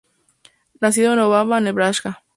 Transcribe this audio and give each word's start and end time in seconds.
Nacido 0.79 1.13
en 1.13 1.19
Omaha, 1.19 1.59
Nebraska. 1.59 2.23